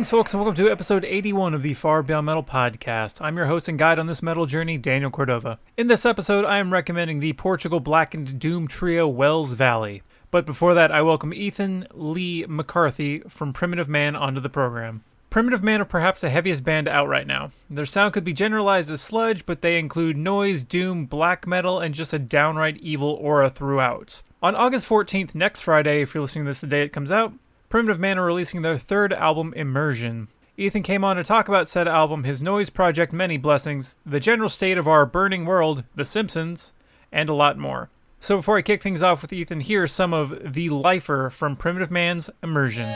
[0.00, 3.20] Greetings, folks, and welcome to episode 81 of the Far Beyond Metal podcast.
[3.20, 5.58] I'm your host and guide on this metal journey, Daniel Cordova.
[5.76, 10.02] In this episode, I am recommending the Portugal Blackened Doom trio Wells Valley.
[10.30, 15.04] But before that, I welcome Ethan Lee McCarthy from Primitive Man onto the program.
[15.28, 17.50] Primitive Man are perhaps the heaviest band out right now.
[17.68, 21.94] Their sound could be generalized as sludge, but they include noise, doom, black metal, and
[21.94, 24.22] just a downright evil aura throughout.
[24.42, 27.34] On August 14th, next Friday, if you're listening to this the day it comes out,
[27.70, 30.26] Primitive Man are releasing their third album, Immersion.
[30.56, 34.48] Ethan came on to talk about said album, his noise project, Many Blessings, the general
[34.48, 36.72] state of our burning world, The Simpsons,
[37.12, 37.88] and a lot more.
[38.18, 41.92] So before I kick things off with Ethan, here's some of The Lifer from Primitive
[41.92, 42.92] Man's Immersion.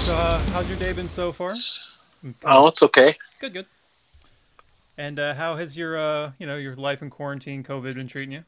[0.00, 1.54] So, uh, how's your day been so far?
[2.44, 3.14] Oh, it's okay.
[3.38, 3.66] Good, good.
[4.96, 8.32] And uh, how has your, uh, you know, your life in quarantine, COVID, been treating
[8.32, 8.44] you?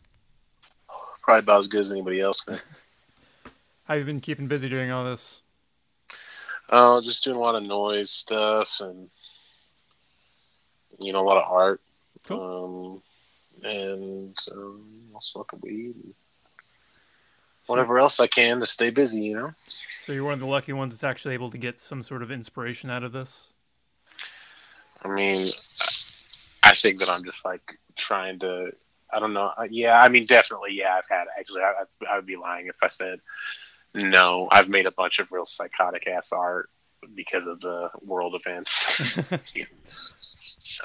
[1.23, 2.59] Probably about as good as anybody else, man.
[3.85, 5.41] How have you been keeping busy doing all this?
[6.71, 9.11] Uh, just doing a lot of noise stuff and
[10.99, 11.81] you know a lot of art.
[12.31, 13.03] Um,
[13.63, 16.15] and um, a weed and
[17.67, 19.21] whatever else I can to stay busy.
[19.21, 19.51] You know.
[19.57, 22.31] So you're one of the lucky ones that's actually able to get some sort of
[22.31, 23.53] inspiration out of this.
[25.05, 25.49] I mean,
[26.63, 28.73] I think that I'm just like trying to.
[29.13, 29.53] I don't know.
[29.69, 30.73] Yeah, I mean, definitely.
[30.73, 31.63] Yeah, I've had actually.
[31.63, 33.21] I, I would be lying if I said
[33.95, 34.49] no.
[34.51, 36.71] I've made a bunch of real psychotic ass art
[37.15, 38.87] because of the world events.
[39.87, 40.85] so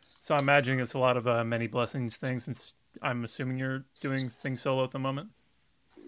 [0.00, 3.84] So I'm imagining it's a lot of uh, many blessings things, since I'm assuming you're
[4.00, 5.30] doing things solo at the moment.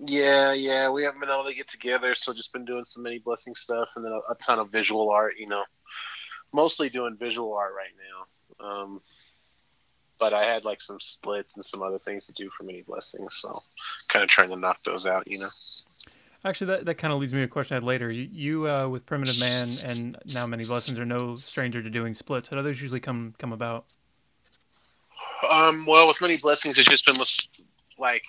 [0.07, 3.19] yeah, yeah, we haven't been able to get together, so just been doing some many
[3.19, 5.35] blessing stuff, and then a, a ton of visual art.
[5.39, 5.65] You know,
[6.53, 8.67] mostly doing visual art right now.
[8.67, 9.01] Um,
[10.19, 13.35] but I had like some splits and some other things to do for many blessings,
[13.35, 13.59] so
[14.09, 15.27] kind of trying to knock those out.
[15.27, 15.51] You know.
[16.45, 18.11] Actually, that, that kind of leads me to a question I had later.
[18.11, 22.13] You, you uh, with Primitive Man and now Many Blessings are no stranger to doing
[22.13, 22.51] splits.
[22.51, 23.87] How do those usually come come about?
[25.51, 27.31] Um, well, with many blessings, it's just been with
[27.99, 28.25] like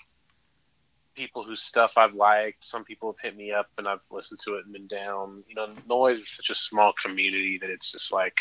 [1.15, 2.63] people whose stuff I've liked.
[2.63, 5.43] Some people have hit me up and I've listened to it and been down.
[5.47, 8.39] You know, noise is such a small community that it's just like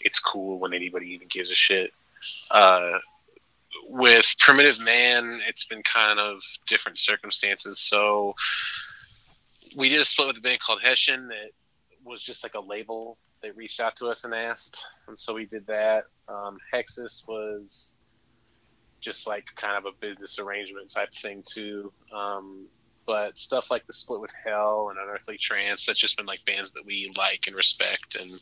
[0.00, 1.92] it's cool when anybody even gives a shit.
[2.50, 2.98] Uh,
[3.88, 7.80] with primitive man, it's been kind of different circumstances.
[7.80, 8.34] So
[9.76, 11.50] we did a split with a band called Hessian that
[12.10, 13.16] was just like a label.
[13.42, 16.04] They reached out to us and asked, and so we did that.
[16.28, 17.94] Um, Hexis was
[19.00, 21.92] just like kind of a business arrangement type thing too.
[22.14, 22.66] Um,
[23.06, 26.72] but stuff like the split with Hell and Unearthly Trance, that's just been like bands
[26.72, 28.38] that we like and respect and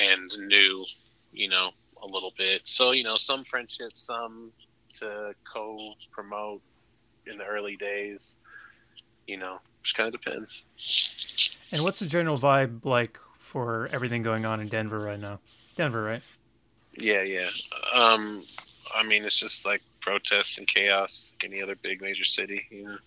[0.00, 0.84] and knew,
[1.32, 1.70] you know,
[2.02, 2.62] a little bit.
[2.64, 4.52] So you know, some friendships, some
[5.00, 6.62] to co-promote
[7.26, 8.36] in the early days.
[9.26, 10.64] You know, just kind of depends.
[11.72, 15.40] And what's the general vibe like for everything going on in Denver right now?
[15.76, 16.22] Denver, right?
[16.96, 17.48] Yeah, yeah.
[17.92, 18.44] Um,
[18.94, 22.66] I mean, it's just like protests and chaos, like any other big major city.
[22.70, 22.98] You know.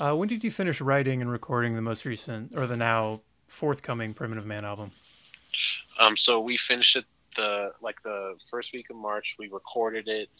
[0.00, 4.14] Uh, when did you finish writing and recording the most recent, or the now forthcoming
[4.14, 4.90] Primitive Man album?
[5.98, 7.04] Um, so we finished it
[7.36, 9.36] the like the first week of March.
[9.38, 10.30] We recorded it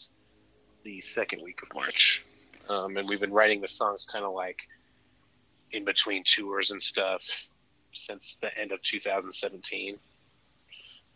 [0.83, 2.23] the second week of March,
[2.69, 4.67] um, and we've been writing the songs kind of like
[5.73, 7.47] in between tours and stuff
[7.91, 9.97] since the end of 2017.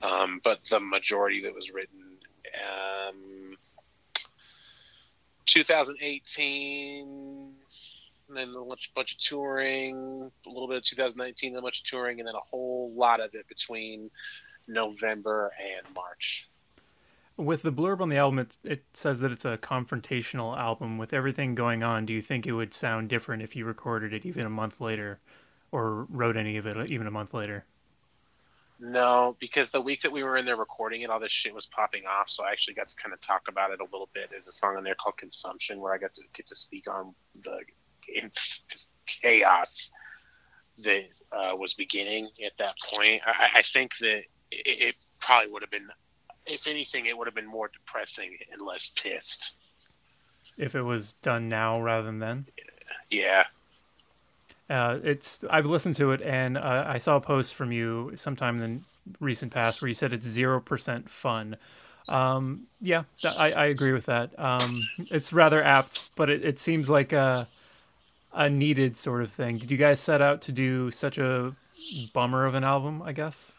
[0.01, 2.07] Um, but the majority of it was written
[3.07, 3.57] um,
[5.45, 7.54] 2018,
[8.27, 11.80] and then a bunch, bunch of touring, a little bit of 2019, then a bunch
[11.80, 14.09] of touring, and then a whole lot of it between
[14.68, 16.48] November and March.
[17.38, 20.98] With the blurb on the album, it, it says that it's a confrontational album.
[20.98, 24.25] With everything going on, do you think it would sound different if you recorded it
[24.25, 25.19] even a month later,
[25.72, 27.66] or wrote any of it even a month later?
[28.80, 31.66] No, because the week that we were in there recording it, all this shit was
[31.66, 32.30] popping off.
[32.30, 34.30] So I actually got to kind of talk about it a little bit.
[34.30, 37.13] There's a song on there called "Consumption" where I got to get to speak on
[37.42, 37.60] the
[39.06, 39.92] chaos
[40.83, 43.22] that uh, was beginning at that point.
[43.25, 45.88] I, I think that it, it probably would have been,
[46.47, 49.55] if anything, it would have been more depressing and less pissed.
[50.57, 52.45] If it was done now rather than then.
[53.09, 53.44] Yeah.
[54.69, 58.61] Uh, it's I've listened to it and uh, I saw a post from you sometime
[58.61, 61.55] in the recent past where you said it's zero percent fun.
[62.09, 63.03] Um, yeah,
[63.38, 64.38] I, I agree with that.
[64.38, 67.47] Um, it's rather apt, but it, it seems like a
[68.33, 69.57] a needed sort of thing.
[69.57, 71.53] Did you guys set out to do such a
[72.13, 73.01] bummer of an album?
[73.01, 73.53] I guess.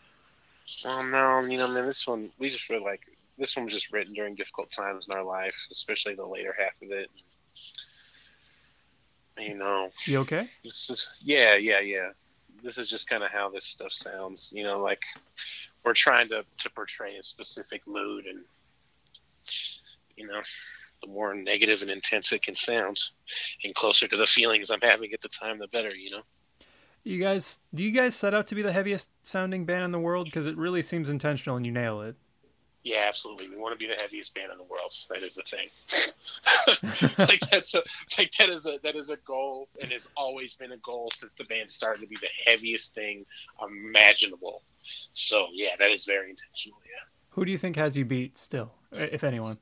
[0.85, 3.00] Well, no, you know, man, this one we just feel like
[3.38, 6.81] this one was just written during difficult times in our life, especially the later half
[6.82, 7.11] of it.
[9.38, 10.49] You know, You okay?
[10.65, 12.11] this is yeah, yeah, yeah.
[12.62, 14.53] This is just kind of how this stuff sounds.
[14.55, 15.03] You know, like
[15.85, 18.41] we're trying to to portray a specific mood, and
[20.17, 20.41] you know,
[21.00, 22.99] the more negative and intense it can sound,
[23.64, 25.94] and closer to the feelings I'm having at the time, the better.
[25.94, 26.23] You know.
[27.09, 29.99] You guys, do you guys set out to be the heaviest sounding band in the
[29.99, 30.27] world?
[30.27, 32.17] Because it really seems intentional and you nail it.
[32.85, 33.49] Yeah, absolutely.
[33.49, 34.93] We want to be the heaviest band in the world.
[35.09, 35.69] That is the thing.
[37.27, 37.83] like that's a
[38.19, 41.33] like that is a that is a goal and has always been a goal since
[41.33, 43.25] the band started to be the heaviest thing
[43.67, 44.61] imaginable.
[45.15, 46.79] So yeah, that is very intentional.
[46.85, 47.07] Yeah.
[47.31, 49.57] Who do you think has you beat still, if anyone?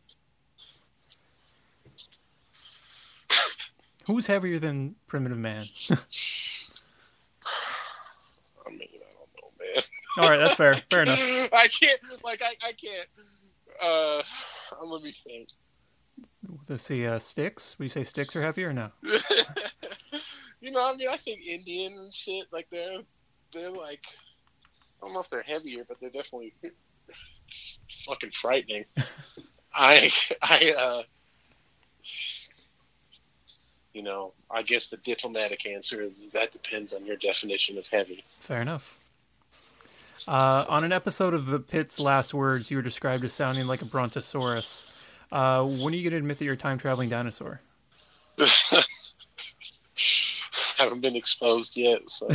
[4.07, 5.69] Who's heavier than Primitive Man?
[8.67, 9.83] I mean, I don't know, man.
[10.19, 10.75] All right, that's fair.
[10.91, 11.19] Fair enough.
[11.53, 13.09] I can't like I, I can't.
[13.81, 14.23] Uh,
[14.83, 15.49] let me think.
[16.69, 17.07] Let's see.
[17.07, 17.79] Uh, sticks.
[17.79, 18.91] Would you say sticks are heavier or no?
[20.61, 23.01] you know, I mean, I think Indian and shit like they're
[23.53, 24.05] they're like
[25.03, 26.55] I don't know if they're heavier, but they're definitely
[28.07, 28.85] fucking frightening.
[29.75, 30.11] I
[30.43, 31.03] I uh
[33.93, 38.23] you know, I guess the diplomatic answer is that depends on your definition of heavy.
[38.41, 38.96] Fair enough.
[40.29, 43.83] Uh, on an episode of The Pit's Last Words, you were described as sounding like
[43.83, 44.91] a brontosaurus.
[45.31, 47.61] Uh, when are you going to admit that you're a time traveling dinosaur?
[50.79, 52.29] Haven't been exposed yet, so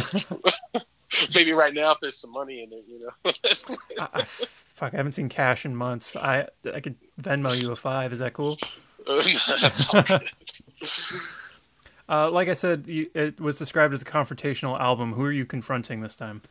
[1.35, 3.11] maybe right now if there's some money in it, you know.
[3.99, 6.15] I, I, fuck, I haven't seen cash in months.
[6.15, 8.13] I I could Venmo you a five.
[8.13, 8.57] Is that cool?
[9.05, 10.29] That's all good.
[12.09, 15.13] Uh, like I said, you, it was described as a confrontational album.
[15.13, 16.41] Who are you confronting this time?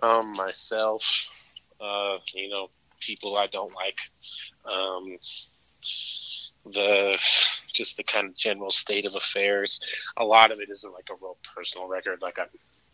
[0.00, 1.28] Um, myself,
[1.80, 3.98] uh, you know, people I don't like,
[4.64, 5.18] um,
[6.72, 7.18] the
[7.72, 9.80] just the kind of general state of affairs.
[10.16, 12.20] A lot of it isn't like a real personal record.
[12.20, 12.48] Like I'm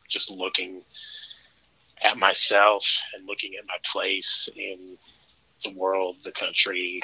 [0.08, 0.82] just looking
[2.02, 4.98] at myself and looking at my place in
[5.64, 7.00] the world, the country,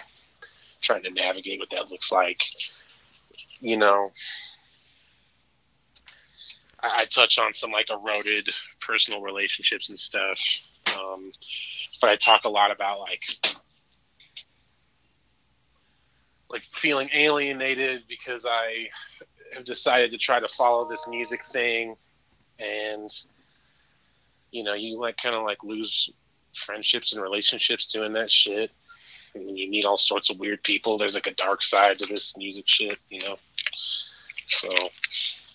[0.80, 2.42] trying to navigate what that looks like.
[3.60, 4.10] You know,
[6.80, 8.50] I, I touch on some like eroded
[8.90, 10.40] personal relationships and stuff.
[10.98, 11.30] Um,
[12.00, 13.22] but I talk a lot about like
[16.50, 18.88] like feeling alienated because I
[19.54, 21.94] have decided to try to follow this music thing
[22.58, 23.10] and
[24.50, 26.12] you know, you like kind of like lose
[26.52, 28.72] friendships and relationships doing that shit.
[29.36, 30.98] And you meet all sorts of weird people.
[30.98, 33.36] There's like a dark side to this music shit, you know.
[34.46, 34.70] So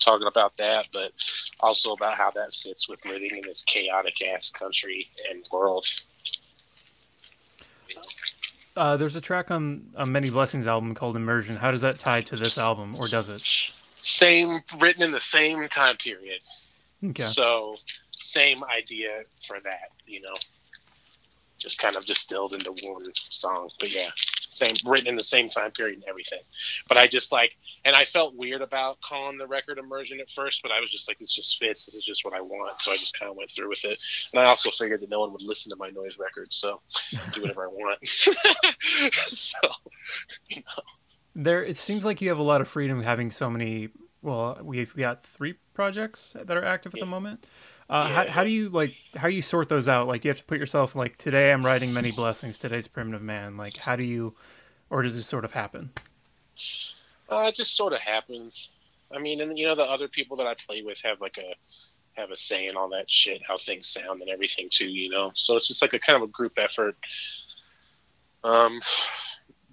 [0.05, 1.11] talking about that, but
[1.59, 5.85] also about how that fits with living in this chaotic ass country and world.
[8.75, 11.55] Uh, there's a track on a Many Blessings album called Immersion.
[11.55, 13.41] How does that tie to this album, or does it?
[14.01, 16.41] Same, written in the same time period.
[17.03, 17.23] Okay.
[17.23, 17.75] So,
[18.11, 20.35] same idea for that, you know.
[21.57, 23.69] Just kind of distilled into one song.
[23.79, 24.09] But yeah,
[24.55, 26.39] same, written in the same time period and everything.
[26.87, 30.61] But I just like, and I felt weird about calling the record Immersion at first,
[30.61, 31.85] but I was just like, this just fits.
[31.85, 32.79] This is just what I want.
[32.79, 34.01] So I just kind of went through with it.
[34.33, 36.53] And I also figured that no one would listen to my noise record.
[36.53, 36.81] So
[37.33, 38.05] do whatever I want.
[38.05, 39.57] so,
[40.49, 40.83] you know.
[41.35, 43.89] There, it seems like you have a lot of freedom having so many.
[44.21, 47.45] Well, we've got three projects that are active at the moment.
[47.89, 48.13] Uh, Yeah.
[48.15, 48.93] how, how do you like?
[49.15, 50.07] How do you sort those out?
[50.07, 51.51] Like, you have to put yourself like today.
[51.51, 52.57] I'm writing many blessings.
[52.57, 53.57] Today's primitive man.
[53.57, 54.33] Like, how do you,
[54.89, 55.91] or does it sort of happen?
[57.29, 58.69] Uh, it just sort of happens.
[59.15, 61.53] I mean, and you know, the other people that I play with have like a
[62.19, 64.89] have a say in all that shit, how things sound and everything too.
[64.89, 66.95] You know, so it's just like a kind of a group effort.
[68.43, 68.79] Um,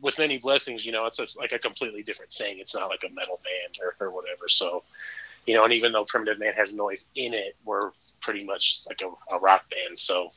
[0.00, 2.58] with many blessings, you know, it's just like a completely different thing.
[2.58, 4.48] It's not like a metal band or, or whatever.
[4.48, 4.82] So,
[5.46, 9.00] you know, and even though Primitive Man has noise in it, we're pretty much like
[9.02, 9.98] a, a rock band.
[9.98, 10.30] So,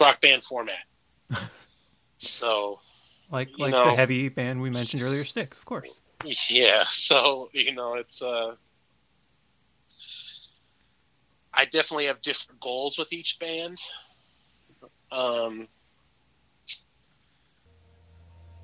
[0.00, 0.84] rock band format.
[2.18, 2.80] so,
[3.30, 6.00] Like, like know- the heavy band we mentioned earlier, Sticks, of course.
[6.48, 6.82] yeah.
[6.84, 8.54] So, you know, it's uh,
[11.54, 13.78] I definitely have different goals with each band.
[15.12, 15.66] Um,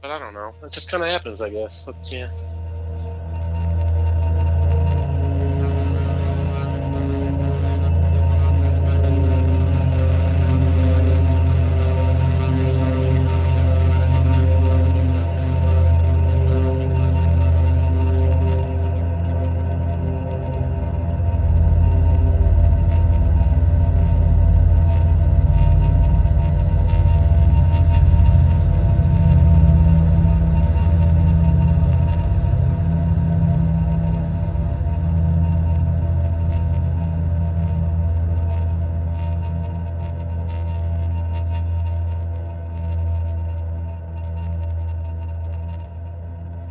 [0.02, 0.54] but I don't know.
[0.62, 1.84] It just kind of happens, I guess.
[1.84, 2.30] But, yeah.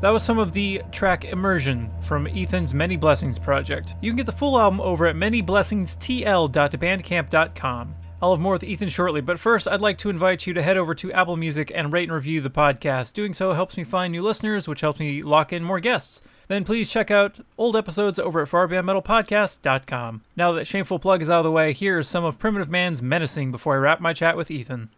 [0.06, 3.96] That was some of the track Immersion from Ethan's Many Blessings project.
[4.02, 7.96] You can get the full album over at manyblessingstl.bandcamp.com.
[8.22, 10.78] I'll have more with Ethan shortly, but first, I'd like to invite you to head
[10.78, 13.14] over to Apple Music and rate and review the podcast.
[13.14, 16.22] Doing so helps me find new listeners, which helps me lock in more guests.
[16.50, 20.22] Then please check out old episodes over at farbeyondmetalpodcast.com.
[20.36, 23.52] Now that shameful plug is out of the way, here's some of Primitive Man's Menacing
[23.52, 24.92] before I wrap my chat with Ethan.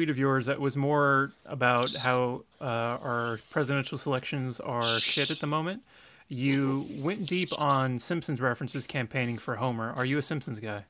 [0.00, 5.40] Tweet of yours that was more about how uh, our presidential selections are shit at
[5.40, 5.82] the moment,
[6.26, 9.92] you went deep on Simpsons references campaigning for Homer.
[9.92, 10.86] Are you a Simpsons guy?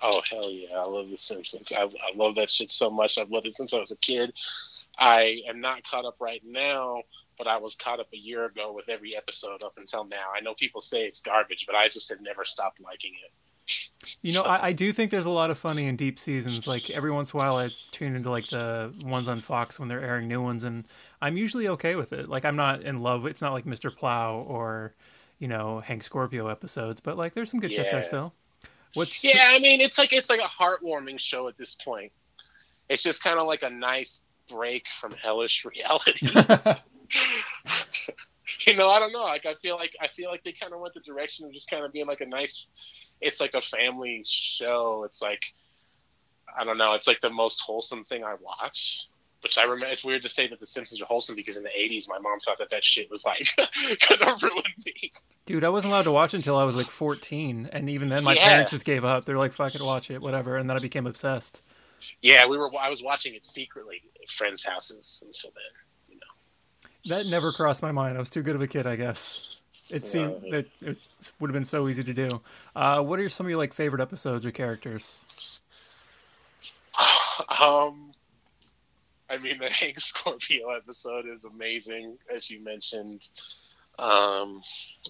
[0.00, 0.76] Oh hell yeah!
[0.76, 1.72] I love The Simpsons.
[1.76, 3.18] I, I love that shit so much.
[3.18, 4.32] I've loved it since I was a kid.
[4.96, 7.02] I am not caught up right now,
[7.36, 10.28] but I was caught up a year ago with every episode up until now.
[10.32, 13.32] I know people say it's garbage, but I just have never stopped liking it.
[14.22, 16.66] You know, I, I do think there's a lot of funny and deep seasons.
[16.66, 19.88] Like every once in a while, I tune into like the ones on Fox when
[19.88, 20.84] they're airing new ones, and
[21.20, 22.28] I'm usually okay with it.
[22.28, 23.26] Like I'm not in love.
[23.26, 23.94] It's not like Mr.
[23.94, 24.94] Plow or
[25.38, 28.32] you know Hank Scorpio episodes, but like there's some good shit there still.
[28.94, 32.12] What's Yeah, I mean, it's like it's like a heartwarming show at this point.
[32.88, 36.28] It's just kind of like a nice break from hellish reality.
[38.66, 39.22] you know, I don't know.
[39.22, 41.70] Like I feel like I feel like they kind of went the direction of just
[41.70, 42.66] kind of being like a nice.
[43.20, 45.04] It's like a family show.
[45.04, 45.42] It's like
[46.58, 46.94] I don't know.
[46.94, 49.06] It's like the most wholesome thing I watch.
[49.42, 49.86] Which I remember.
[49.92, 52.40] It's weird to say that The Simpsons are wholesome because in the '80s, my mom
[52.40, 53.48] thought that that shit was like
[54.08, 55.10] gonna ruin me.
[55.46, 58.22] Dude, I wasn't allowed to watch it until I was like 14, and even then
[58.22, 58.48] my Yeah.
[58.48, 59.24] parents just gave up.
[59.24, 61.62] They're like, "Fuck it, watch it, whatever," and then I became obsessed.
[62.20, 62.70] Yeah, we were.
[62.78, 66.16] I was watching it secretly at friends' houses until then.
[66.16, 66.16] You
[67.10, 68.16] know, that never crossed my mind.
[68.16, 69.59] I was too good of a kid, I guess.
[69.90, 70.96] It seemed that it
[71.38, 72.40] would have been so easy to do.
[72.74, 75.18] Uh, what are some of your like favorite episodes or characters?
[77.60, 78.12] um,
[79.28, 83.28] I mean, the Hank Scorpio episode is amazing, as you mentioned.
[83.98, 84.62] Um,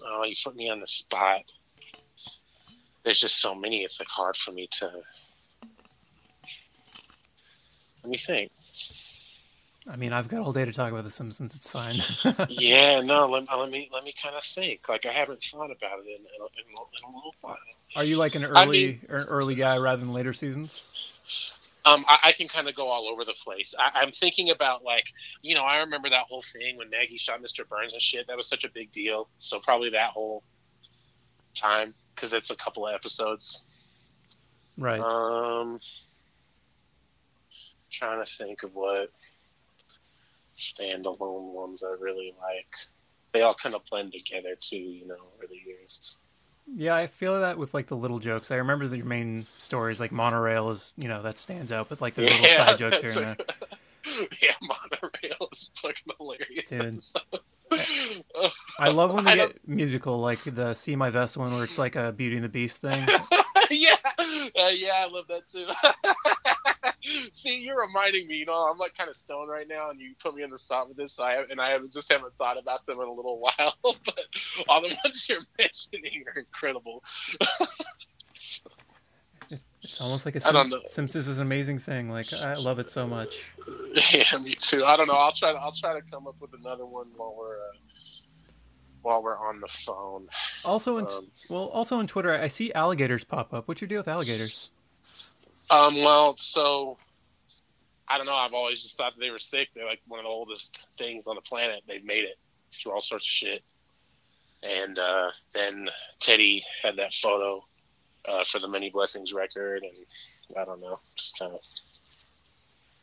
[0.04, 1.42] oh, you put me on the spot.
[3.02, 3.82] There's just so many.
[3.82, 4.90] It's like hard for me to.
[8.02, 8.50] Let me think.
[9.88, 11.54] I mean, I've got all day to talk about The Simpsons.
[11.54, 11.94] It's fine.
[12.50, 13.26] Yeah, no.
[13.26, 14.88] Let, let me let me kind of think.
[14.88, 17.56] Like I haven't thought about it in, in, a, in, in a little while.
[17.96, 20.86] are you like an I early mean- an early guy rather than later seasons?
[21.86, 23.74] Um, I, I can kind of go all over the place.
[23.78, 25.06] I, I'm thinking about like,
[25.40, 27.66] you know, I remember that whole thing when Maggie shot Mr.
[27.66, 28.26] Burns and shit.
[28.26, 29.28] That was such a big deal.
[29.38, 30.42] So probably that whole
[31.54, 33.64] time because it's a couple of episodes.
[34.76, 35.00] Right.
[35.00, 35.80] Um,
[37.90, 39.10] trying to think of what
[40.54, 42.74] standalone ones I really like.
[43.32, 46.18] They all kind of blend together too, you know, over the years.
[46.66, 48.50] yeah, I feel that with like the little jokes.
[48.50, 51.88] I remember the main stories, like monorail is, you know, that stands out.
[51.88, 53.36] But like the little side jokes here and there.
[54.42, 56.68] yeah, monorail is fucking hilarious.
[56.68, 57.00] Dude.
[58.78, 61.96] I love when they get musical, like the "See My Vest" one, where it's like
[61.96, 63.06] a Beauty and the Beast thing.
[63.72, 63.94] yeah,
[64.58, 65.66] uh, yeah, I love that too.
[67.32, 68.34] See, you're reminding me.
[68.34, 70.58] You know, I'm like kind of stoned right now, and you put me on the
[70.58, 71.14] spot with this.
[71.14, 73.74] So I and I haven't just haven't thought about them in a little while.
[73.82, 74.26] but
[74.68, 77.02] all the ones you're mentioning are incredible.
[79.82, 82.10] It's almost like a Sim- Simpsons is an amazing thing.
[82.10, 83.52] Like I love it so much.
[84.12, 84.84] Yeah, me too.
[84.84, 85.14] I don't know.
[85.14, 85.52] I'll try.
[85.52, 87.72] To, I'll try to come up with another one while we're uh,
[89.02, 90.28] while we're on the phone.
[90.64, 93.68] Also, in, Um, well, also on Twitter, I see alligators pop up.
[93.68, 94.70] What's your deal with alligators?
[95.70, 96.96] Um, well, so
[98.08, 98.34] I don't know.
[98.34, 99.68] I've always just thought that they were sick.
[99.74, 101.82] They're like one of the oldest things on the planet.
[101.86, 102.36] They've made it
[102.72, 103.62] through all sorts of shit.
[104.62, 105.88] And uh, then
[106.18, 107.64] Teddy had that photo
[108.26, 111.60] uh, for the Many Blessings record, and I don't know, just kind of,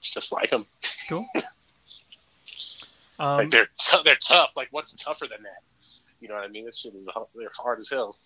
[0.01, 0.65] just like them.
[1.09, 1.25] Cool.
[3.19, 4.55] Um, like they're t- they're tough.
[4.55, 5.63] Like what's tougher than that?
[6.19, 6.65] You know what I mean?
[6.65, 8.17] This shit is they're hard as hell.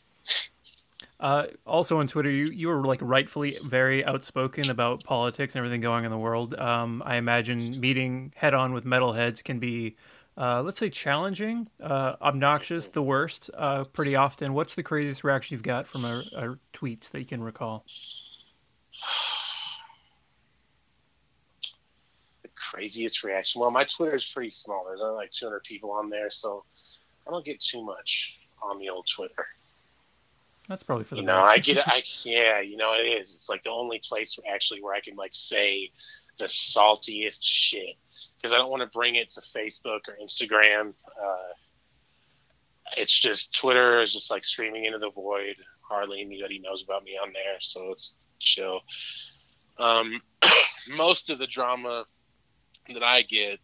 [1.22, 5.82] Uh, also on Twitter, you, you were like rightfully very outspoken about politics and everything
[5.82, 6.56] going in the world.
[6.56, 9.98] Um, I imagine meeting head on with metalheads can be,
[10.36, 14.56] uh, let's say, challenging, uh, obnoxious, the worst, uh, pretty often.
[14.56, 17.86] What's the craziest reaction you've got from a, a tweets that you can recall?
[22.42, 23.62] the craziest reaction.
[23.62, 24.86] Well, my Twitter is pretty small.
[24.88, 26.64] There's only like 200 people on there, so
[27.28, 29.46] I don't get too much on the old Twitter.
[30.68, 31.40] That's probably for the You know.
[31.40, 33.36] I get, I yeah, you know, it is.
[33.36, 35.92] It's like the only place where actually where I can like say
[36.38, 37.96] the saltiest shit
[38.38, 40.94] because I don't want to bring it to Facebook or Instagram.
[41.22, 41.54] Uh,
[42.98, 45.56] it's just Twitter is just like screaming into the void.
[45.82, 48.82] Hardly anybody knows about me on there, so it's chill.
[49.78, 50.22] Um,
[50.90, 52.06] most of the drama
[52.94, 53.60] that I get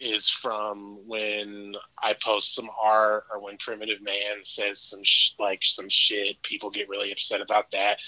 [0.00, 5.60] is from when I post some art or when Primitive Man says some sh- like
[5.62, 6.42] some shit.
[6.42, 7.98] People get really upset about that.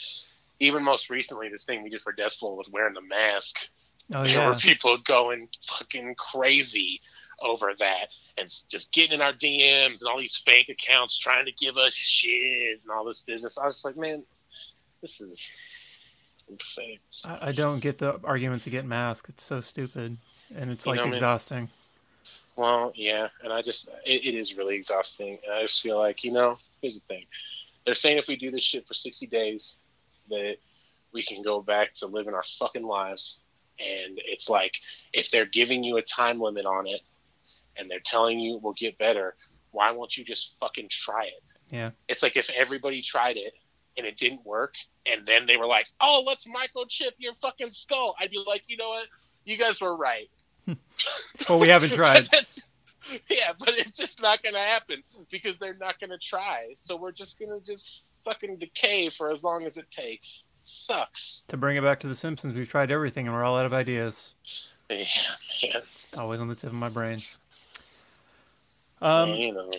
[0.59, 3.69] Even most recently, this thing we did for Decibel was wearing the mask.
[4.15, 7.01] oh There yeah, were people going fucking crazy
[7.41, 11.53] over that and just getting in our DMs and all these fake accounts trying to
[11.53, 13.59] give us shit and all this business.
[13.59, 14.25] I was like, man,
[15.03, 15.53] this is.
[17.25, 19.29] I, I don't get the argument to get masked.
[19.29, 20.17] It's so stupid,
[20.55, 21.15] and it's You like know, man.
[21.15, 21.69] exhausting.
[22.57, 26.25] Well, yeah, and I just it, it is really exhausting, and I just feel like
[26.25, 27.25] you know, here's the thing:
[27.85, 29.77] they're saying if we do this shit for sixty days,
[30.31, 30.57] that
[31.13, 33.41] we can go back to living our fucking lives,
[33.79, 34.79] and it's like
[35.13, 37.03] if they're giving you a time limit on it,
[37.77, 39.35] and they're telling you we'll get better,
[39.73, 41.43] why won't you just fucking try it?
[41.71, 41.91] Yeah.
[42.09, 43.53] It's like if everybody tried it
[43.99, 48.15] and it didn't work, and then they were like, "Oh, let's microchip your fucking skull,"
[48.19, 49.09] I'd be like, you know what?
[49.45, 50.31] You guys were right.
[51.49, 52.29] Well, we haven't tried.
[53.29, 56.73] Yeah, but it's just not going to happen because they're not going to try.
[56.77, 60.49] So we're just going to just fucking decay for as long as it takes.
[60.61, 61.45] Sucks.
[61.49, 63.73] To bring it back to The Simpsons, we've tried everything, and we're all out of
[63.73, 64.35] ideas.
[64.91, 64.97] Yeah,
[65.63, 65.83] man.
[65.95, 67.21] It's always on the tip of my brain.
[69.01, 69.71] Um, you know.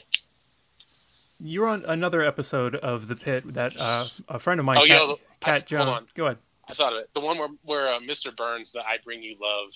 [1.40, 4.86] you were on another episode of The Pit that uh, a friend of mine, Oh,
[4.86, 5.88] Kat, yo, I- Kat hold John.
[5.90, 6.08] on.
[6.16, 6.38] Go ahead.
[6.70, 7.10] I thought of it.
[7.14, 8.36] The one where, where uh, Mr.
[8.36, 9.70] Burns, the I Bring You Love.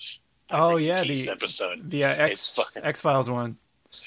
[0.52, 1.90] Oh, yeah, the- episode.
[1.90, 2.84] The uh, X fucking...
[2.84, 3.56] X Files one.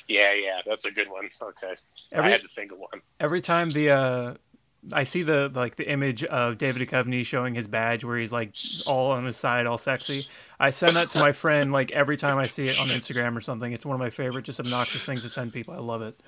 [0.07, 1.29] Yeah, yeah, that's a good one.
[1.41, 1.73] Okay,
[2.13, 3.01] Every- I had to think of one.
[3.19, 4.33] Every time the uh,
[4.93, 8.55] I see the like the image of David Duchovny showing his badge where he's like
[8.87, 10.27] all on his side, all sexy.
[10.59, 13.41] I send that to my friend like every time I see it on Instagram or
[13.41, 13.71] something.
[13.71, 15.73] It's one of my favorite, just obnoxious things to send people.
[15.73, 16.21] I love it.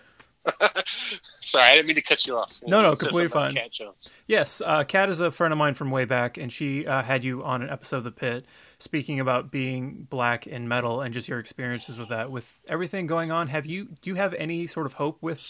[0.86, 2.60] Sorry, I didn't mean to cut you off.
[2.66, 3.54] No, no, completely fine.
[3.54, 4.12] Kat Jones.
[4.28, 7.24] Yes, uh, Kat is a friend of mine from way back, and she uh, had
[7.24, 8.46] you on an episode of The Pit
[8.80, 12.32] speaking about being black in metal and just your experiences with that.
[12.32, 15.42] With everything going on, have you do you have any sort of hope with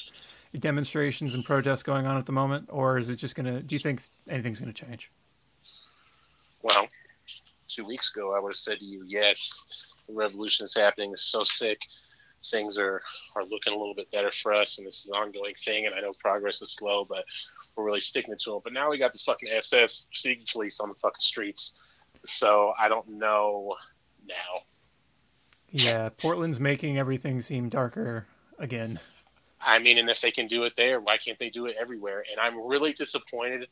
[0.57, 3.61] demonstrations and protests going on at the moment, or is it just gonna?
[3.61, 5.11] Do you think anything's gonna change?
[6.61, 6.87] Well,
[7.67, 11.11] two weeks ago, I would have said to you, yes, the revolution is happening.
[11.11, 11.79] It's so sick.
[12.45, 13.01] Things are,
[13.35, 15.85] are looking a little bit better for us, and this is an ongoing thing.
[15.85, 17.25] And I know progress is slow, but
[17.75, 18.63] we're really sticking to it.
[18.63, 21.73] But now we got the fucking SS secret police on the fucking streets.
[22.27, 23.75] So I don't know
[24.27, 24.61] now.
[25.69, 28.99] Yeah, Portland's making everything seem darker again.
[29.59, 32.23] I mean, and if they can do it there, why can't they do it everywhere?
[32.29, 33.67] And I'm really disappointed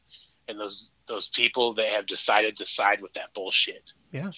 [0.47, 3.93] in those those people that have decided to side with that bullshit.
[4.11, 4.31] Yeah.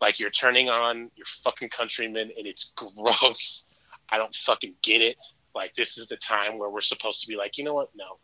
[0.00, 3.64] Like you're turning on your fucking countrymen, and it's gross.
[4.08, 5.16] I don't fucking get it.
[5.54, 7.90] Like this is the time where we're supposed to be like, you know what?
[7.94, 8.18] No.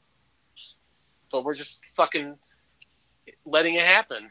[1.30, 2.36] But we're just fucking
[3.44, 4.28] letting it happen.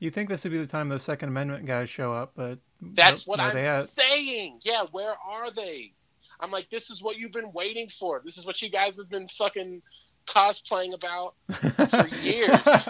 [0.00, 3.26] You think this would be the time those Second Amendment guys show up, but That's
[3.26, 4.60] nope, what I'm saying.
[4.62, 5.92] Yeah, where are they?
[6.40, 8.22] I'm like, this is what you've been waiting for.
[8.24, 9.82] This is what you guys have been fucking
[10.26, 11.34] cosplaying about
[11.90, 12.58] for years.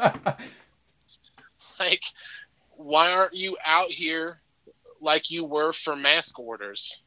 [1.80, 2.02] like,
[2.76, 4.40] why aren't you out here
[5.00, 7.02] like you were for mask orders?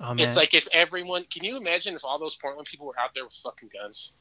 [0.00, 0.14] oh.
[0.16, 3.24] It's like if everyone can you imagine if all those Portland people were out there
[3.24, 4.14] with fucking guns?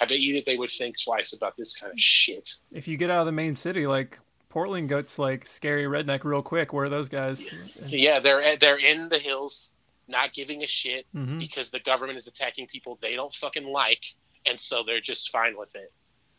[0.00, 2.54] I bet you that they would think twice about this kind of shit.
[2.72, 6.42] If you get out of the main city, like Portland gets like scary redneck real
[6.42, 6.72] quick.
[6.72, 7.48] Where are those guys?
[7.86, 9.70] Yeah, they're they're in the hills,
[10.08, 11.38] not giving a shit Mhm.
[11.38, 14.04] because the government is attacking people they don't fucking like,
[14.46, 15.92] and so they're just fine with it.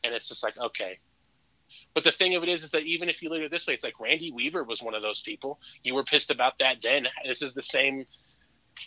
[0.04, 1.00] And it's just like okay.
[1.94, 3.66] But the thing of it is, is that even if you look at it this
[3.68, 5.60] way, it's like Randy Weaver was one of those people.
[5.84, 7.08] You were pissed about that then.
[7.26, 8.06] This is the same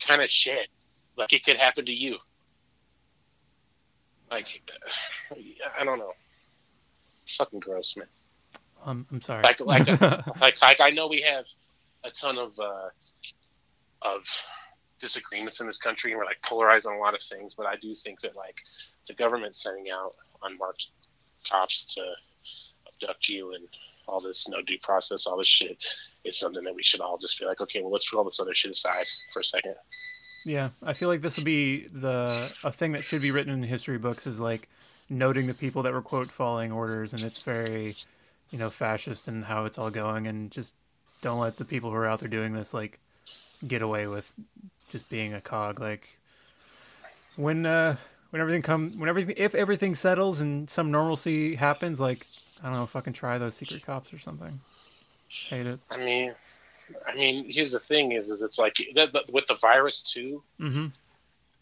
[0.07, 0.69] kind of shit.
[1.17, 2.19] Like it could happen to you.
[4.31, 4.63] Like,
[5.79, 6.13] I don't know.
[7.37, 8.07] Fucking gross, man.
[8.85, 9.43] Um, I'm sorry.
[9.43, 10.01] Like, like,
[10.41, 11.47] like, like I know we have
[12.05, 12.89] a ton of uh,
[14.03, 14.25] of
[15.01, 17.55] disagreements in this country, and we're like polarized on a lot of things.
[17.55, 18.61] But I do think that like
[19.07, 20.13] the government sending out
[20.43, 20.89] unmarked
[21.49, 22.03] cops to
[22.87, 23.67] abduct you and
[24.07, 25.85] all this no due process, all this shit,
[26.25, 28.41] is something that we should all just be like, okay, well, let's put all this
[28.41, 29.75] other shit aside for a second.
[30.49, 33.63] Yeah, I feel like this will be the a thing that should be written in
[33.63, 34.71] history books is like
[35.11, 37.97] noting the people that were quote following orders, and it's very,
[38.51, 40.75] you know, fascist and how it's all going, and just
[41.21, 42.99] don't let the people who are out there doing this like
[43.67, 44.33] get away with
[44.89, 45.81] just being a cog.
[45.81, 46.19] Like
[47.37, 47.97] when uh
[48.31, 52.27] when everything come when everything if everything settles and some normalcy happens, like
[52.63, 54.61] I don't know, fucking try those secret cops or something.
[55.29, 55.81] Hate it.
[55.91, 56.35] I mean,
[57.07, 58.77] I mean, here's the thing: is is it's like
[59.33, 60.43] with the virus too.
[60.61, 60.87] Mm-hmm.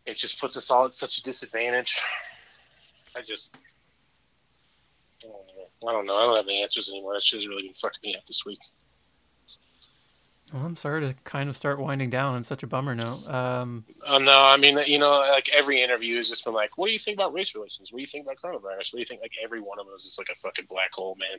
[0.06, 2.00] It just puts us all at such a disadvantage.
[3.16, 3.56] I just,
[5.22, 5.88] I don't know.
[5.88, 6.16] I don't know.
[6.16, 7.14] I don't have any answers anymore.
[7.14, 8.60] That shit's really been fucking me up this week.
[10.52, 13.26] Well, I'm sorry to kind of start winding down on such a bummer note.
[13.26, 16.86] Um, Oh no, I mean, you know, like every interview has just been like, "What
[16.86, 17.90] do you think about race relations?
[17.90, 18.62] What do you think about coronavirus?
[18.62, 21.16] What do you think?" Like every one of them is like a fucking black hole,
[21.20, 21.38] man.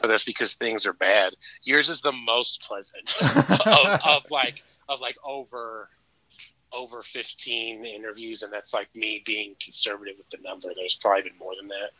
[0.00, 1.34] But that's because things are bad.
[1.64, 3.12] Yours is the most pleasant
[3.66, 5.88] of, of like of like over
[6.72, 11.38] over 15 interviews and that's like me being conservative with the number there's probably been
[11.38, 11.92] more than that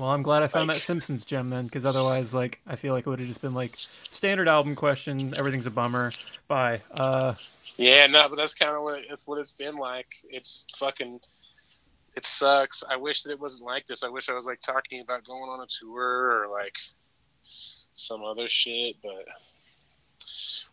[0.00, 2.94] well, I'm glad I found Like- that Simpsons gem then, because otherwise, like, I feel
[2.94, 3.74] like it would have just been like
[4.10, 5.34] standard album question.
[5.36, 6.10] Everything's a bummer.
[6.48, 6.80] Bye.
[6.90, 7.34] Uh,
[7.76, 10.08] Yeah, no, but that's kind of what it's what it's been like.
[10.28, 11.20] It's fucking,
[12.16, 12.82] it sucks.
[12.88, 14.02] I wish that it wasn't like this.
[14.02, 16.76] I wish I was like talking about going on a tour or like
[17.92, 19.26] some other shit, but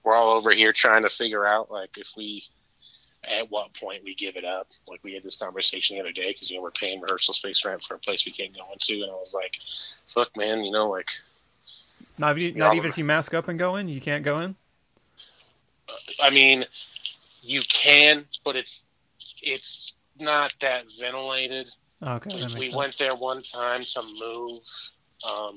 [0.03, 2.43] we're all over here trying to figure out like if we,
[3.27, 4.67] at what point we give it up.
[4.87, 7.63] Like we had this conversation the other day because you know we're paying rehearsal space
[7.65, 9.57] rent for a place we can't go into, and I was like,
[10.05, 11.09] "Fuck, man, you know, like
[12.17, 14.55] not even, not even if you mask up and go in, you can't go in.
[16.21, 16.65] I mean,
[17.41, 18.85] you can, but it's
[19.41, 21.69] it's not that ventilated."
[22.01, 22.75] Okay, we, that we sense.
[22.75, 24.61] went there one time to move
[25.23, 25.55] um,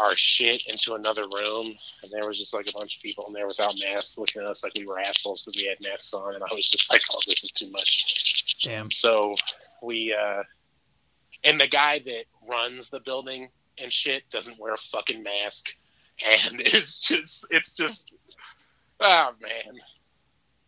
[0.00, 3.32] our shit into another room, and there was just like a bunch of people in
[3.32, 6.34] there without masks, looking at us like we were assholes because we had masks on,
[6.34, 8.90] and I was just like, "Oh, this is too much." Damn.
[8.90, 9.36] So
[9.82, 10.42] we, uh,
[11.44, 15.74] and the guy that runs the building and shit doesn't wear a fucking mask,
[16.44, 18.10] and it's just, it's just,
[19.00, 19.78] oh man.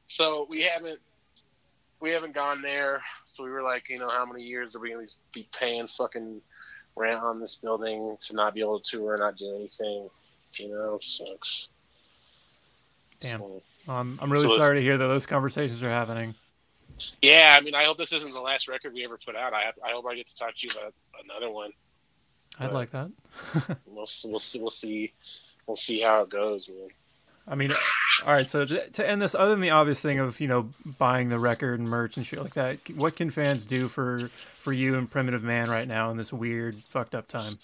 [0.07, 1.01] So we haven't,
[2.01, 3.03] we haven't gone there.
[3.25, 5.87] So we were like, you know, how many years are we going to be paying
[5.87, 6.41] fucking
[6.99, 10.09] rent on this building to not be able to tour, or not do anything?
[10.55, 11.69] You know, it sucks.
[13.21, 13.41] Damn.
[13.41, 16.35] So- Um, I'm really So- sorry to hear that those conversations are happening.
[17.23, 19.55] Yeah, I mean, I hope this isn't the last record we ever put out.
[19.55, 20.93] I I hope I get to talk to you about
[21.25, 21.73] another one.
[22.59, 22.75] I'd Right.
[22.75, 23.11] like that.
[23.87, 25.13] We'll we'll see we'll see
[25.67, 26.89] we'll see how it goes, man.
[27.51, 28.47] I mean, all right.
[28.47, 31.39] So to, to end this, other than the obvious thing of you know buying the
[31.39, 34.19] record and merch and shit like that, what can fans do for
[34.59, 37.59] for you and Primitive Man right now in this weird, fucked up time?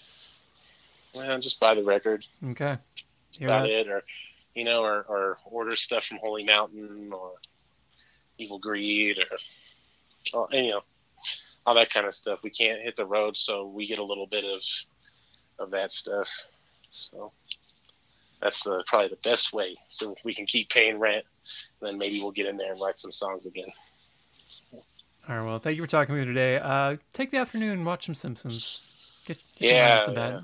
[1.13, 2.25] Well, just buy the record.
[2.51, 2.77] Okay.
[3.31, 3.69] Hear about that?
[3.69, 4.03] it, or
[4.55, 7.33] you know, or, or order stuff from Holy Mountain or
[8.37, 10.81] Evil Greed, or, or you know,
[11.65, 12.39] all that kind of stuff.
[12.43, 14.63] We can't hit the road, so we get a little bit of
[15.59, 16.29] of that stuff.
[16.89, 17.31] So
[18.41, 19.75] that's the probably the best way.
[19.87, 21.25] So we can keep paying rent,
[21.81, 23.67] and then maybe we'll get in there and write some songs again.
[25.27, 25.45] All right.
[25.45, 26.57] Well, thank you for talking to me today.
[26.57, 28.81] Uh, take the afternoon and watch some Simpsons.
[29.25, 30.15] Get, get Yeah, bed.
[30.15, 30.39] yeah.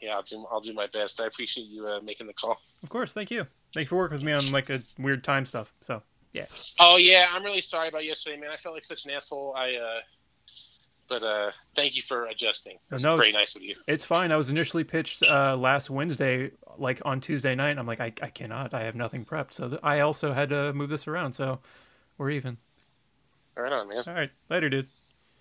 [0.00, 1.20] Yeah, I'll do I'll do my best.
[1.20, 2.58] I appreciate you uh, making the call.
[2.82, 3.12] Of course.
[3.12, 3.44] Thank you.
[3.72, 5.72] Thank you for working with me on like a weird time stuff.
[5.80, 6.46] So yeah.
[6.78, 8.50] Oh yeah, I'm really sorry about yesterday, man.
[8.50, 9.54] I felt like such an asshole.
[9.56, 10.00] I uh
[11.08, 12.78] but uh thank you for adjusting.
[12.90, 13.76] That's No, very it's- nice of you.
[13.86, 14.32] It's fine.
[14.32, 17.70] I was initially pitched uh, last Wednesday, like on Tuesday night.
[17.70, 18.74] and I'm like, I, I cannot.
[18.74, 19.52] I have nothing prepped.
[19.52, 21.32] So th- I also had to move this around.
[21.34, 21.60] So
[22.18, 22.56] we're even.
[23.56, 24.02] All right on, man.
[24.06, 24.30] All right.
[24.50, 24.88] Later, dude.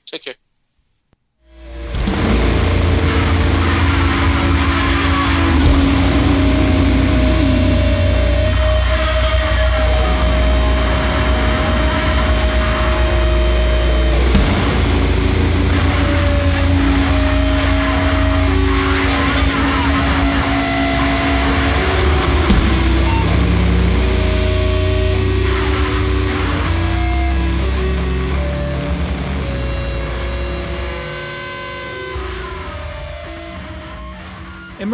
[0.05, 0.35] Take care.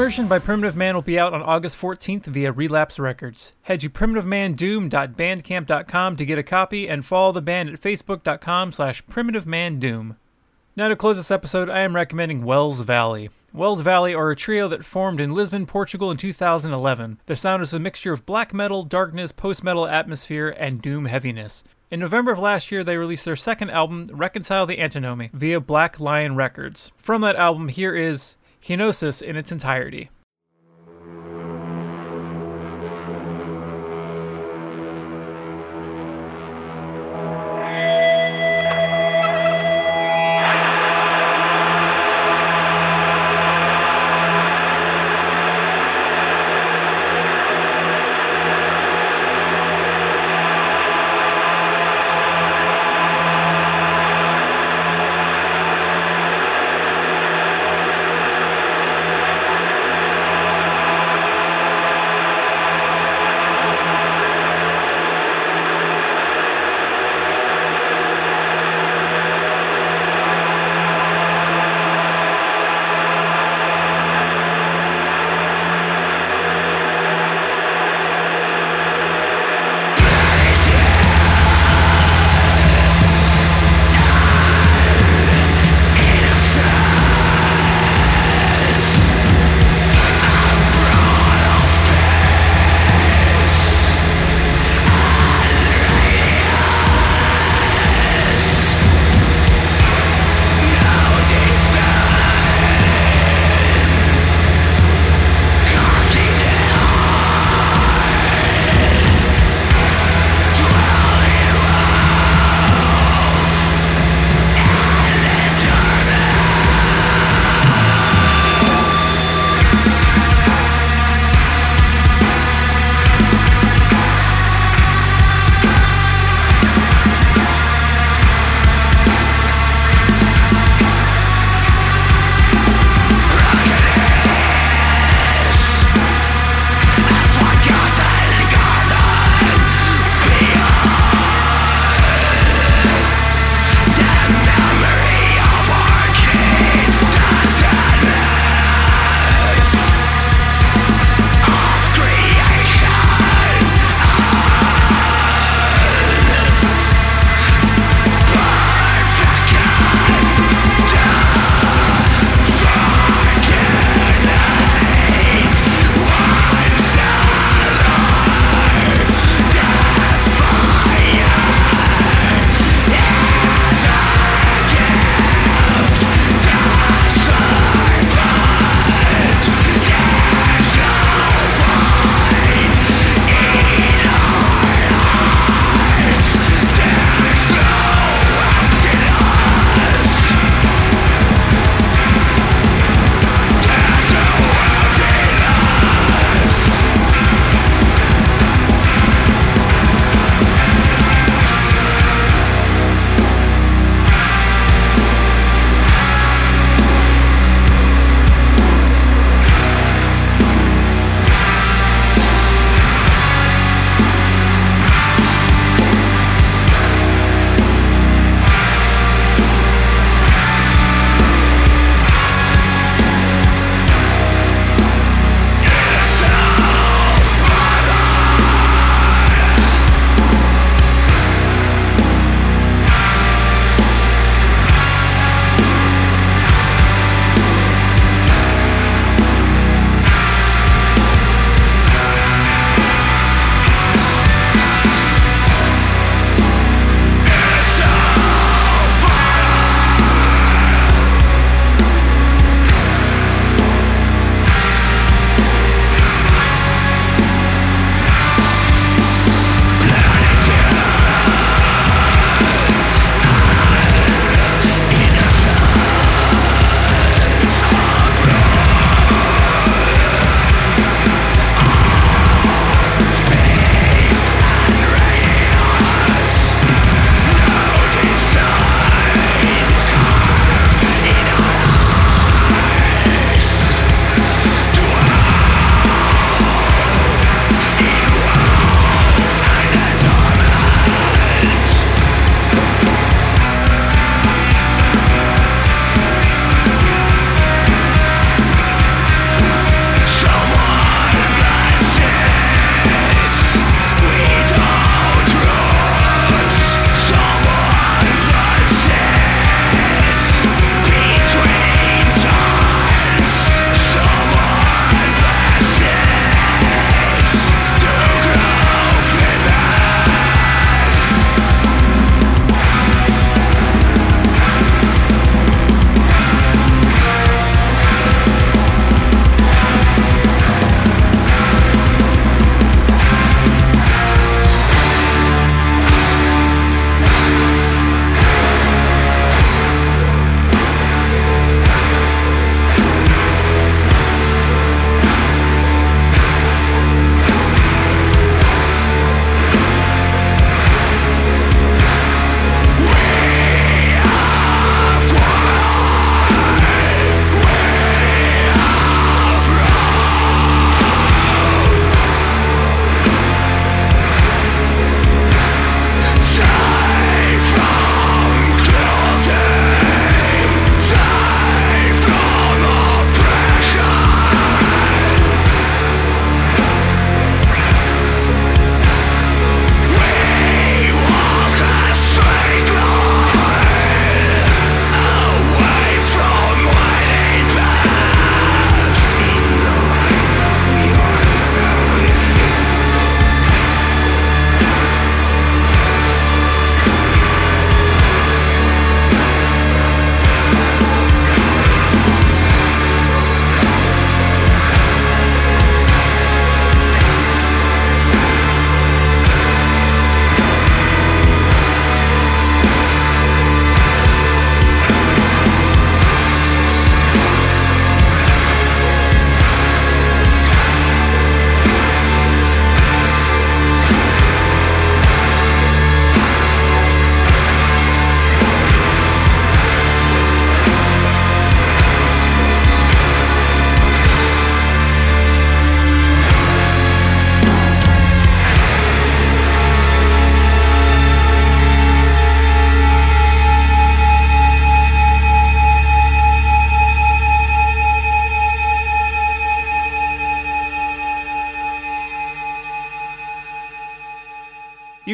[0.02, 3.54] Immersion by Primitive Man will be out on August 14th via Relapse Records.
[3.62, 10.16] Head to primitivemandoom.bandcamp.com to get a copy and follow the band at facebook.com slash primitivemandoom.
[10.76, 13.30] Now to close this episode, I am recommending Wells Valley.
[13.54, 17.20] Wells Valley are a trio that formed in Lisbon, Portugal in 2011.
[17.28, 21.64] Their sound is a mixture of black metal, darkness, post metal atmosphere, and doom heaviness.
[21.92, 26.00] In November of last year, they released their second album, Reconcile the Antinomy, via Black
[26.00, 26.92] Lion Records.
[26.98, 30.10] From that album, here is Henosis in its entirety.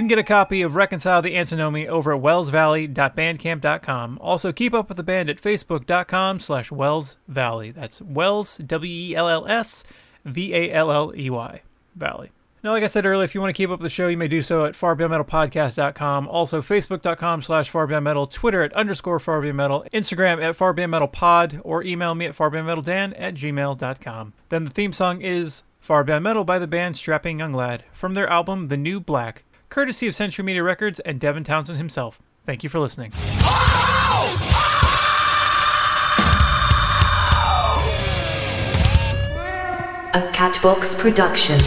[0.07, 4.17] Can get a copy of Reconcile the Antinomy over at wellsvalley.bandcamp.com.
[4.21, 7.73] Also, keep up with the band at facebook.com slash wellsvalley.
[7.73, 9.83] That's Wells, W-E-L-L-S,
[10.23, 11.61] V-A-L-L-E-Y,
[11.95, 12.31] Valley.
[12.63, 14.15] Now, like I said earlier, if you want to keep up with the show, you
[14.15, 16.29] may do so at farbeyondmetalpodcast.com.
[16.29, 22.35] Also, facebook.com slash farbeyondmetal, Twitter at underscore farbeyondmetal, Instagram at farbeyondmetalpod, or email me at
[22.35, 24.33] farbeyondmetaldan at gmail.com.
[24.49, 28.13] Then the theme song is Far Beyond Metal by the band Strapping Young Lad from
[28.13, 32.21] their album The New Black, courtesy of Century Media Records and Devin Townsend himself.
[32.45, 33.11] Thank you for listening.
[40.13, 41.59] A Catbox production.